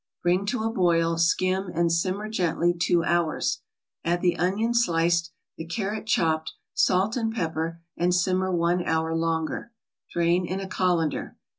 Bring 0.23 0.47
to 0.47 0.63
a 0.63 0.71
boil, 0.71 1.19
skim, 1.19 1.69
and 1.75 1.91
simmer 1.91 2.27
gently 2.27 2.73
two 2.73 3.03
hours. 3.03 3.61
Add 4.03 4.21
the 4.21 4.35
onion 4.35 4.73
sliced, 4.73 5.31
the 5.57 5.65
carrot 5.67 6.07
chopped, 6.07 6.53
salt 6.73 7.15
and 7.15 7.31
pepper, 7.31 7.83
and 7.95 8.11
simmer 8.11 8.51
one 8.51 8.83
hour 8.83 9.13
longer. 9.15 9.73
Drain 10.11 10.43
in 10.47 10.59
a 10.59 10.67
colander. 10.67 11.37